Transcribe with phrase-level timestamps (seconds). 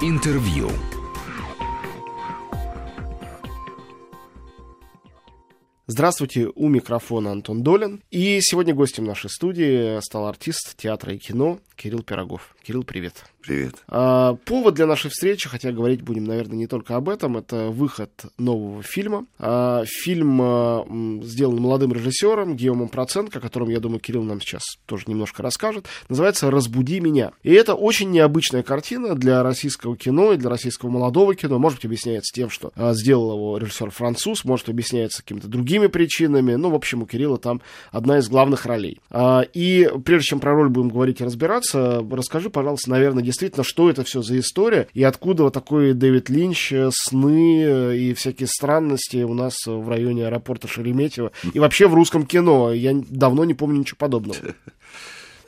[0.00, 0.70] Интервью.
[5.88, 8.04] Здравствуйте, у микрофона Антон Долин.
[8.12, 12.56] И сегодня гостем нашей студии стал артист театра и кино Кирилл Пирогов.
[12.66, 13.24] Кирилл, привет.
[13.40, 13.76] Привет.
[13.86, 18.10] А, повод для нашей встречи, хотя говорить будем, наверное, не только об этом, это выход
[18.36, 19.26] нового фильма.
[19.38, 20.84] А, фильм а,
[21.22, 25.86] сделан молодым режиссером Геомом Проценко, о котором, я думаю, Кирилл нам сейчас тоже немножко расскажет.
[26.08, 27.30] Называется «Разбуди меня».
[27.44, 31.60] И это очень необычная картина для российского кино и для российского молодого кино.
[31.60, 36.56] Может быть, объясняется тем, что а, сделал его режиссер француз, может, объясняется какими-то другими причинами.
[36.56, 39.00] Ну, в общем, у Кирилла там одна из главных ролей.
[39.10, 43.90] А, и прежде чем про роль будем говорить и разбираться, расскажи, пожалуйста, наверное, действительно, что
[43.90, 48.46] это все за история и откуда вот такой Дэвид Линч, э, сны э, и всякие
[48.46, 52.72] странности у нас в районе аэропорта Шереметьево и вообще в русском кино.
[52.72, 54.38] Я давно не помню ничего подобного.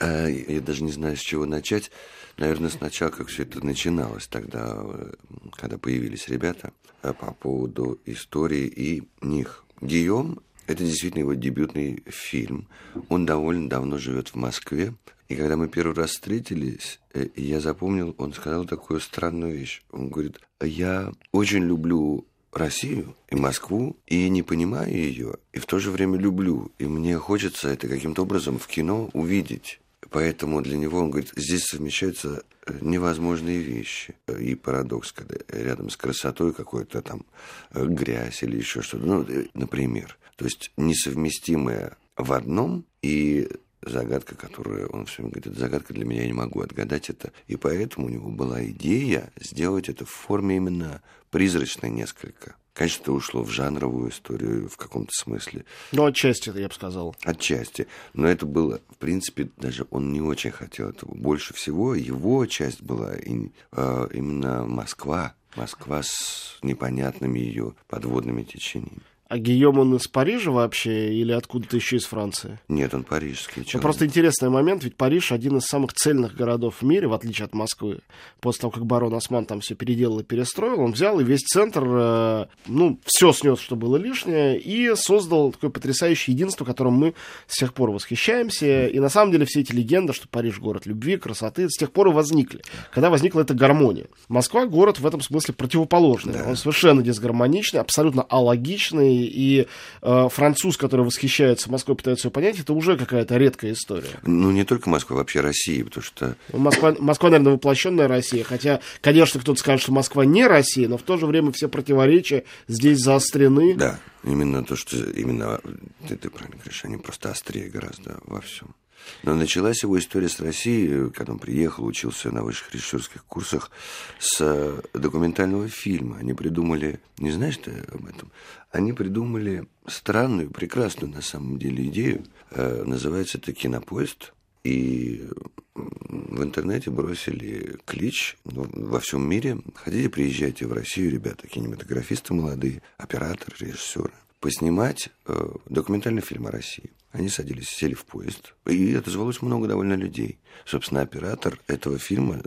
[0.03, 1.91] А, я даже не знаю, с чего начать.
[2.39, 5.13] Наверное, сначала, как все это начиналось тогда, э,
[5.55, 9.63] когда появились ребята, по поводу истории и них.
[9.83, 10.41] Гийом
[10.71, 12.69] это действительно его дебютный фильм.
[13.09, 14.95] Он довольно давно живет в Москве.
[15.29, 19.83] И когда мы первый раз встретились, э, я запомнил, он сказал такую странную вещь.
[19.91, 25.79] Он говорит, я очень люблю Россию и Москву, и не понимаю ее, и в то
[25.79, 26.73] же время люблю.
[26.79, 29.81] И мне хочется это каким-то образом в кино увидеть.
[30.11, 34.17] Поэтому для него, он говорит, здесь совмещаются э, невозможные вещи.
[34.41, 37.25] И парадокс, когда рядом с красотой какой-то там
[37.73, 39.07] э, грязь или еще что-то.
[39.07, 40.19] Ну, например.
[40.37, 43.49] То есть несовместимое в одном и
[43.83, 47.33] загадка, которую он все время говорит, это загадка для меня, я не могу отгадать это.
[47.47, 52.57] И поэтому у него была идея сделать это в форме именно призрачной несколько.
[52.73, 55.65] Конечно, это ушло в жанровую историю в каком-то смысле.
[55.93, 57.15] Ну, отчасти, я бы сказал.
[57.25, 57.87] Отчасти.
[58.15, 61.15] Но это было, в принципе, даже он не очень хотел этого.
[61.15, 65.35] Больше всего его часть была э, именно Москва.
[65.57, 69.03] Москва с непонятными ее подводными течениями.
[69.31, 72.59] А Гийом, он из Парижа вообще или откуда-то еще из Франции?
[72.67, 73.75] Нет, он парижский человек.
[73.75, 77.45] Ну, просто интересный момент, ведь Париж один из самых цельных городов в мире, в отличие
[77.45, 78.01] от Москвы.
[78.41, 81.85] После того, как барон Осман там все переделал и перестроил, он взял и весь центр,
[81.87, 87.15] э, ну, все снес, что было лишнее, и создал такое потрясающее единство, которым мы
[87.47, 88.89] с тех пор восхищаемся.
[88.89, 92.09] И на самом деле все эти легенды, что Париж город любви, красоты, с тех пор
[92.09, 92.63] и возникли.
[92.93, 94.07] Когда возникла эта гармония.
[94.27, 96.33] Москва город в этом смысле противоположный.
[96.33, 96.47] Да.
[96.49, 99.67] Он совершенно дисгармоничный, абсолютно алогичный, и
[100.03, 104.21] э, француз, который восхищается Москвой, пытается ее понять, это уже какая-то редкая история.
[104.23, 106.37] Ну, не только Москва, вообще Россия, потому что...
[106.53, 110.99] Ну, Москва, Москва, наверное, воплощенная Россия, хотя, конечно, кто-то скажет, что Москва не Россия, но
[110.99, 113.75] в то же время все противоречия здесь заострены.
[113.75, 115.61] Да, именно то, что именно
[116.09, 118.75] ты, ты правильно говоришь, они просто острее гораздо во всем.
[119.23, 123.71] Но началась его история с Россией, когда он приехал, учился на высших режиссерских курсах
[124.19, 126.19] с документального фильма.
[126.19, 128.31] Они придумали, не знаешь ты об этом,
[128.71, 132.25] они придумали странную, прекрасную на самом деле идею.
[132.51, 134.33] Э, называется это «Кинопоезд».
[134.63, 135.27] И
[135.75, 139.59] в интернете бросили клич во всем мире.
[139.75, 146.91] Хотите, приезжайте в Россию, ребята, кинематографисты молодые, операторы, режиссеры поснимать э, документальный фильм о России.
[147.13, 150.39] Они садились, сели в поезд, и отозвалось много довольно людей.
[150.65, 152.41] Собственно, оператор этого фильма,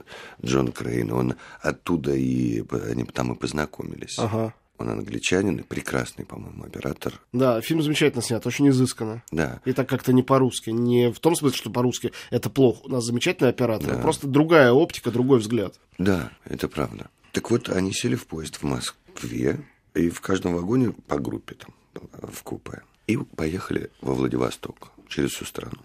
[0.44, 4.18] Джон Крейн, он оттуда и они там и познакомились.
[4.18, 4.54] Ага.
[4.80, 7.22] Он англичанин, прекрасный, по-моему, оператор.
[7.32, 9.22] Да, фильм замечательно снят, очень изысканно.
[9.32, 9.62] Да.
[9.66, 10.72] И так как-то не по-русски.
[10.72, 12.82] Не в том смысле, что по-русски это плохо.
[12.86, 14.00] У нас замечательный оператор, Да.
[14.00, 15.76] а просто другая оптика, другой взгляд.
[16.00, 17.10] Да, это правда.
[17.34, 19.60] Так вот, они сели в поезд в Москве,
[19.94, 22.82] и в каждом вагоне по группе там в купе.
[23.08, 25.78] И поехали во Владивосток через всю страну.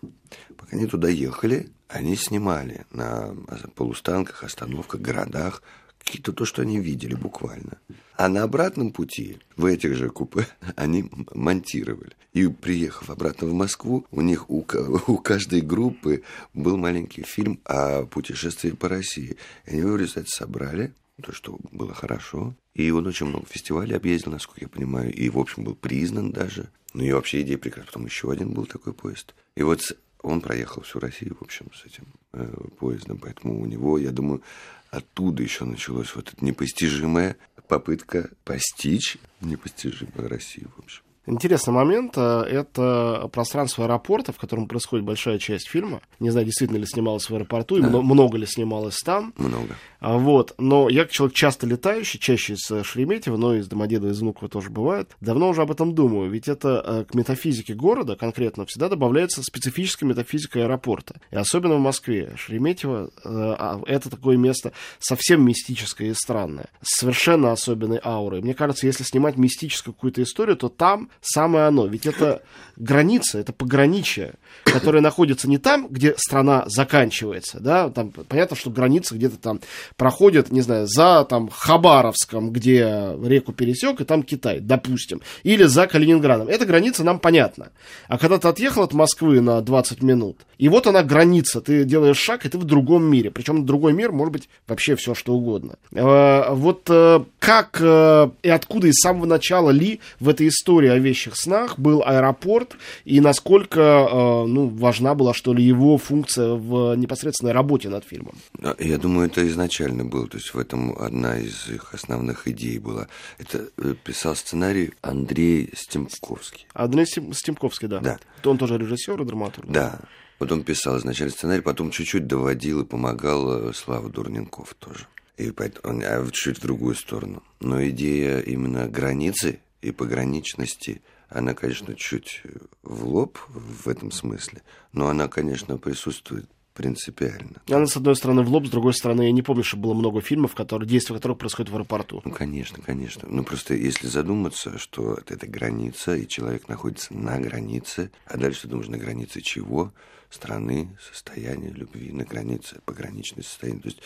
[0.57, 3.35] Пока они туда ехали, они снимали на
[3.75, 5.63] полустанках, остановках, городах
[5.99, 7.79] какие-то то, что они видели буквально.
[8.17, 12.13] А на обратном пути, в этих же купе, они монтировали.
[12.33, 14.65] И приехав обратно в Москву, у них у,
[15.07, 16.23] у каждой группы
[16.55, 19.37] был маленький фильм о путешествии по России.
[19.67, 22.55] И они его в результате собрали, то, что было хорошо.
[22.79, 26.71] И он очень много фестивалей объездил, насколько я понимаю, и, в общем, был признан даже.
[26.95, 27.87] Ну и вообще идея прекрасная.
[27.87, 29.35] Потом еще один был такой поезд.
[29.57, 29.81] И вот
[30.23, 32.05] он проехал всю Россию, в общем, с этим
[32.35, 32.47] э,
[32.79, 33.19] поездом.
[33.19, 34.43] Поэтому у него, я думаю,
[34.91, 37.37] оттуда еще началась вот эта непостижимая
[37.67, 41.03] попытка постичь непостижимую Россию, в общем.
[41.29, 46.01] Интересный момент э,— это пространство аэропорта, в котором происходит большая часть фильма.
[46.21, 49.35] Не знаю, действительно ли снималось в аэропорту, и много ли снималось там.
[49.37, 49.77] Много.
[50.01, 50.55] А, вот.
[50.59, 54.49] Но я, как человек часто летающий, чаще из э, Шереметьево, но из Домодедова, из Внуково
[54.49, 56.31] тоже бывает, давно уже об этом думаю.
[56.31, 61.21] Ведь это э, к метафизике города конкретно всегда добавляется специфическая метафизика аэропорта.
[61.31, 62.33] И особенно в Москве.
[62.37, 66.71] Шереметьево а, это такое место совсем мистическое и странное.
[66.81, 68.41] С совершенно особенной аурой.
[68.41, 71.87] Мне кажется, если снимать мистическую какую-то историю, то там самое оно.
[71.87, 72.43] Ведь это
[72.79, 74.35] граница, это пограничие,
[74.65, 79.61] которое находится не там, где страна заканчивается, да, там понятно, что граница где-то там
[79.97, 85.87] проходит, не знаю, за там Хабаровском, где реку пересек, и там Китай, допустим, или за
[85.87, 86.49] Калининградом.
[86.49, 87.73] Эта граница нам понятна.
[88.07, 92.19] А когда ты отъехал от Москвы на 20 минут, и вот она граница, ты делаешь
[92.19, 93.31] шаг, и ты в другом мире.
[93.31, 95.77] Причем другой мир может быть вообще все, что угодно.
[95.93, 100.99] Э, вот э, как э, и откуда из самого начала Ли в этой истории о
[101.09, 104.09] вещих снах был аэропорт, и насколько
[104.47, 108.35] ну, важна была, что ли, его функция в непосредственной работе над фильмом?
[108.79, 110.29] Я думаю, это изначально было.
[110.29, 113.09] То есть в этом одна из их основных идей была.
[113.39, 113.67] Это
[114.05, 116.67] писал сценарий Андрей Стемковский.
[116.75, 118.01] Андрей Стемковский, да.
[118.01, 118.19] Да.
[118.45, 119.71] Он тоже режиссер и драматург.
[119.71, 120.01] Да.
[120.39, 125.07] Вот он писал изначально сценарий, потом чуть-чуть доводил и помогал э, Слава Дурненков тоже.
[125.37, 127.43] И поэтому, а чуть в другую сторону.
[127.61, 132.43] Но идея именно границы и пограничности, она, конечно, чуть
[132.83, 137.61] в лоб в этом смысле, но она, конечно, присутствует принципиально.
[137.69, 140.21] Она, с одной стороны, в лоб, с другой стороны, я не помню, что было много
[140.21, 142.23] фильмов, которые, действия которых происходят в аэропорту.
[142.25, 143.29] Ну, конечно, конечно.
[143.29, 148.69] Ну, просто если задуматься, что это граница, и человек находится на границе, а дальше ты
[148.69, 149.93] думаешь, на границе чего?
[150.31, 153.81] страны, состояние любви на границе, пограничное состояние.
[153.81, 154.03] То есть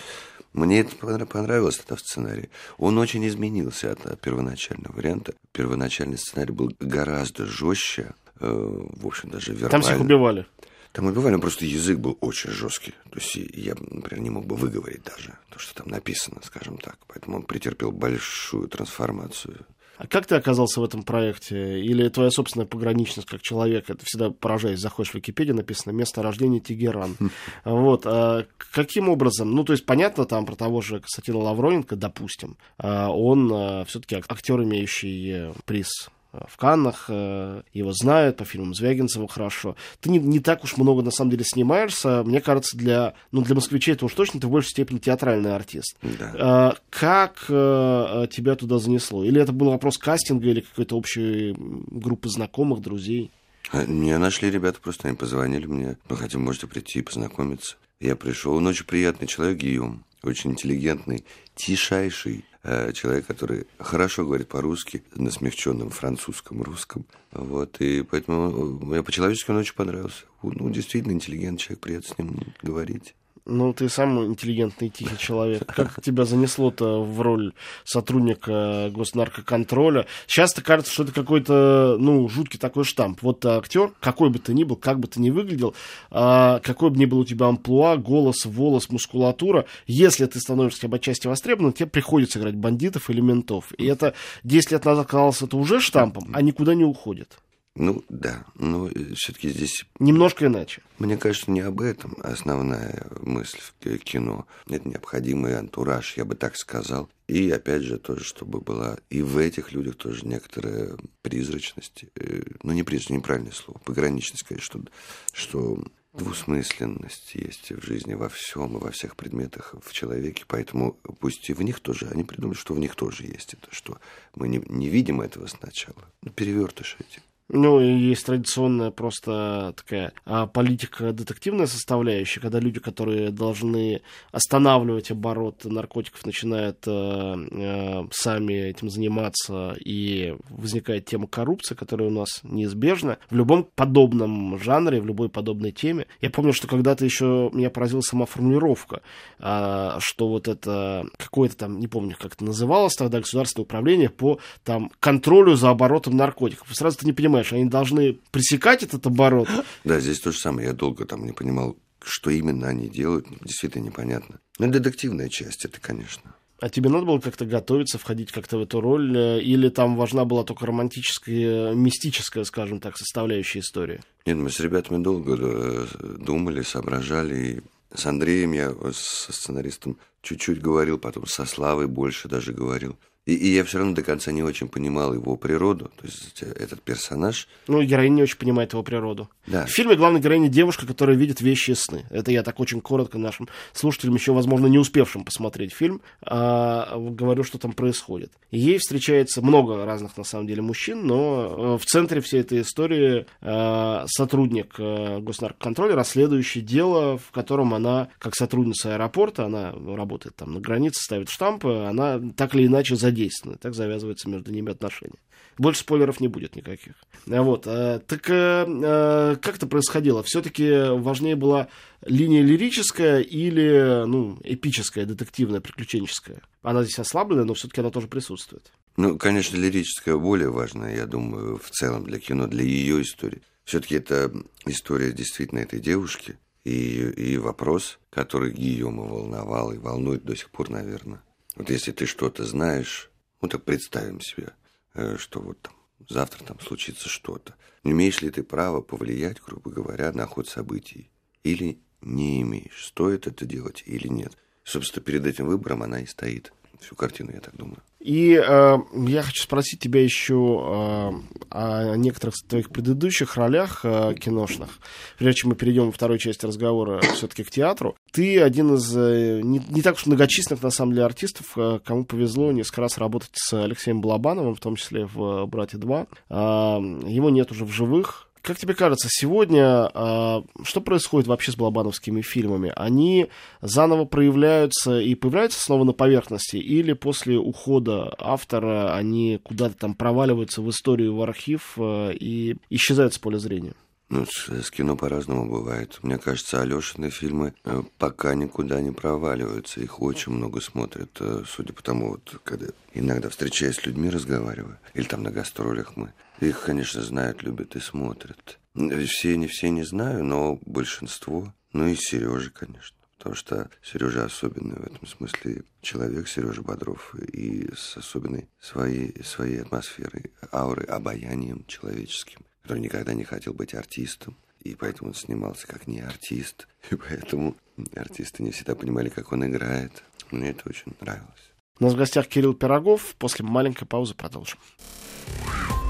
[0.53, 2.49] мне это понравилось, это в сценарии.
[2.79, 5.35] Он очень изменился от первоначального варианта.
[5.51, 9.71] Первоначальный сценарий был гораздо жестче, э, в общем, даже вербально.
[9.71, 10.47] Там всех убивали.
[10.93, 12.93] Там убивали, просто язык был очень жесткий.
[13.11, 16.99] То есть я, например, не мог бы выговорить даже то, что там написано, скажем так.
[17.09, 19.67] Поэтому он претерпел большую трансформацию.
[19.97, 21.81] А как ты оказался в этом проекте?
[21.81, 23.89] Или твоя собственная пограничность как человек?
[23.89, 24.81] Это всегда поражаясь.
[24.81, 27.17] Заходишь в Википедию, написано «Место рождения Тегеран».
[27.65, 28.03] Вот.
[28.07, 29.53] А каким образом?
[29.53, 34.17] Ну, то есть, понятно, там про того же Константина Лавроненко, допустим, а он а, все-таки
[34.17, 39.77] актер, имеющий э, приз в Каннах, э, его знают, по фильмам Звягинцева хорошо.
[40.01, 42.23] Ты не, не так уж много, на самом деле, снимаешься.
[42.25, 45.97] Мне кажется, для, ну, для москвичей это уж точно ты в большей степени театральный артист.
[46.03, 46.35] Да.
[46.39, 49.25] А, как а, тебя туда занесло?
[49.25, 53.31] Или это был вопрос кастинга или какой-то общей группы знакомых, друзей?
[53.73, 55.99] Меня нашли ребята, просто они позвонили мне.
[56.09, 57.77] Ну, хотим, можете прийти и познакомиться.
[58.01, 58.55] Я пришел.
[58.55, 60.05] Он очень приятный человек, Гийом.
[60.23, 61.25] Очень интеллигентный,
[61.57, 67.07] тишайший Э, человек, который хорошо говорит по-русски, на смягченном французском, русском.
[67.33, 68.51] Вот, и поэтому
[68.85, 70.25] мне по-человечески он очень понравился.
[70.43, 73.15] Ну, действительно, интеллигентный человек, приятно с ним говорить.
[73.45, 75.67] Ну, ты сам интеллигентный, тихий человек.
[75.67, 77.53] Как тебя занесло-то в роль
[77.85, 80.07] сотрудника госнаркоконтроля?
[80.27, 83.21] Часто кажется, что это какой-то, ну, жуткий такой штамп.
[83.23, 85.75] Вот актер, какой бы ты ни был, как бы ты ни выглядел,
[86.13, 90.97] а, какой бы ни был у тебя амплуа, голос, волос, мускулатура, если ты становишься бы
[90.97, 93.73] отчасти востребованным, тебе приходится играть бандитов или ментов.
[93.77, 97.39] И это 10 лет назад казалось это уже штампом, а никуда не уходит.
[97.75, 99.87] Ну, да, но все-таки здесь...
[99.99, 100.83] Немножко иначе.
[100.99, 104.47] Мне кажется, не об этом основная мысль в кино.
[104.69, 107.09] Это необходимый антураж, я бы так сказал.
[107.29, 112.05] И, опять же, тоже, чтобы была и в этих людях тоже некоторая призрачность.
[112.17, 113.79] Э, ну, не призрачность, неправильное слово.
[113.79, 114.85] Пограничность, конечно, что,
[115.33, 121.49] что двусмысленность есть в жизни во всем и во всех предметах в человеке, поэтому пусть
[121.49, 123.99] и в них тоже, они придумают, что в них тоже есть это, что
[124.35, 126.05] мы не, не видим этого сначала.
[126.23, 127.23] Ну, перевертыш этим.
[127.49, 135.11] Ну, и есть традиционная просто такая а, политика детективная составляющая, когда люди, которые должны останавливать
[135.11, 142.41] оборот наркотиков, начинают а, а, сами этим заниматься, и возникает тема коррупции, которая у нас
[142.43, 146.07] неизбежна в любом подобном жанре, в любой подобной теме.
[146.23, 149.03] Я помню, что когда-то еще меня поразила сама формулировка,
[149.39, 154.39] а, что вот это какое-то там, не помню, как это называлось тогда, государственное управление по
[154.65, 156.69] там контролю за оборотом наркотиков.
[156.71, 159.49] Сразу ты не понимаешь, понимаешь, они должны пресекать этот оборот.
[159.85, 160.69] Да, здесь то же самое.
[160.69, 163.27] Я долго там не понимал, что именно они делают.
[163.43, 164.39] Действительно непонятно.
[164.59, 166.35] Но ну, детективная часть это, конечно.
[166.61, 169.17] А тебе надо было как-то готовиться, входить как-то в эту роль?
[169.17, 174.01] Э, или там важна была только романтическая, мистическая, скажем так, составляющая истории?
[174.27, 175.87] Нет, мы с ребятами долго э,
[176.19, 177.35] думали, соображали.
[177.35, 177.61] И
[177.97, 182.97] с Андреем я, со сценаристом, чуть-чуть говорил, потом со Славой больше даже говорил.
[183.25, 185.93] И, и я все равно до конца не очень понимал его природу.
[185.97, 187.47] То есть этот персонаж...
[187.69, 189.31] Ну, героиня не очень понимает его природу.
[189.47, 189.65] Да.
[189.65, 192.05] В фильме главная героиня девушка, которая видит вещи и сны.
[192.11, 197.45] Это я так очень коротко нашим слушателям, еще, возможно, не успевшим посмотреть фильм, а, говорю,
[197.45, 198.33] что там происходит.
[198.51, 203.27] ей встречается много разных, на самом деле, мужчин, но э, в центре всей этой истории
[203.41, 210.55] а, сотрудник а, госнаркоконтроля, расследующий дело, в котором она, как сотрудница аэропорта, она работает там
[210.55, 213.59] на границе, ставит штампы, она так или иначе задействована задействованы.
[213.59, 215.19] Так завязываются между ними отношения.
[215.59, 216.95] Больше спойлеров не будет никаких.
[217.31, 217.65] А вот.
[217.67, 220.23] А, так а, как это происходило?
[220.23, 221.69] Все-таки важнее была
[222.05, 226.43] линия лирическая или ну, эпическая, детективная, приключенческая?
[226.63, 228.73] Она здесь ослабленная, но все-таки она тоже присутствует.
[228.97, 233.43] Ну, конечно, лирическая более важная, я думаю, в целом для кино, для ее истории.
[233.65, 234.33] Все-таки это
[234.67, 240.71] история действительно этой девушки и, и вопрос, который Гийома волновал и волнует до сих пор,
[240.71, 241.23] наверное.
[241.57, 244.55] Вот если ты что-то знаешь, ну так представим себе,
[244.95, 245.75] э, что вот там
[246.09, 247.55] завтра там случится что-то.
[247.85, 251.11] Имеешь ли ты право повлиять, грубо говоря, на ход событий?
[251.43, 252.87] Или не имеешь?
[252.87, 254.37] Стоит это делать или нет?
[254.65, 256.53] Собственно, перед этим выбором она и стоит.
[256.81, 257.81] Всю картину, я так думаю.
[258.01, 261.11] И э, я хочу спросить тебя еще э,
[261.51, 264.81] о некоторых твоих предыдущих ролях э, киношных.
[265.17, 267.97] Прежде чем мы перейдем во второй части разговора все-таки к театру.
[268.13, 272.05] Ты один из э, не, не так уж многочисленных, на самом деле, артистов, э, кому
[272.05, 276.07] повезло несколько раз работать с Алексеем Балабановым, в том числе в «Брате 2».
[276.29, 278.29] Э, его нет уже в живых.
[278.43, 282.73] Как тебе кажется, сегодня э, что происходит вообще с балабановскими фильмами?
[282.77, 283.29] Они
[283.63, 290.61] заново проявляются и появляются снова на поверхности, или после ухода автора они куда-то там проваливаются
[290.61, 293.73] в историю, в архив э, и исчезают с поля зрения?
[294.13, 295.99] Ну, с, кино по-разному бывает.
[296.03, 299.81] Мне кажется, Алешины фильмы э, пока никуда не проваливаются.
[299.81, 304.79] Их очень много смотрят, э, судя по тому, вот, когда иногда встречаясь с людьми, разговариваю,
[304.93, 308.59] или там на гастролях мы, их, конечно, знают, любят и смотрят.
[308.75, 311.51] Все, не все не знаю, но большинство.
[311.73, 312.99] Ну и Сережа, конечно.
[313.17, 319.63] Потому что Сережа особенный в этом смысле человек, Сережа Бодров, и с особенной своей, своей
[319.63, 325.87] атмосферой, аурой, обаянием человеческим который никогда не хотел быть артистом, и поэтому он снимался как
[325.87, 327.57] не артист, и поэтому
[327.95, 330.03] артисты не всегда понимали, как он играет.
[330.31, 331.53] Мне это очень нравилось.
[331.79, 333.15] У нас в гостях Кирилл Пирогов.
[333.17, 334.59] После маленькой паузы продолжим.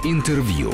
[0.04, 0.72] Интервью.